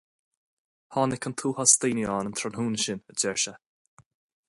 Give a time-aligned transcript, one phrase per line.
[0.95, 3.53] Tháinig an t-uafás daoine ann an tráthnóna sin, a deir sé.